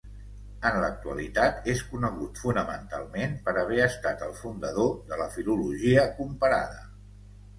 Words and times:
En 0.67 0.75
l'actualitat, 0.83 1.57
és 1.73 1.81
conegut 1.89 2.39
fonamentalment 2.45 3.35
per 3.49 3.53
haver 3.63 3.79
estat 3.89 4.25
el 4.29 4.33
fundador 4.39 4.89
de 5.11 5.19
la 5.23 5.29
filologia 5.39 6.09
comparada. 6.23 6.83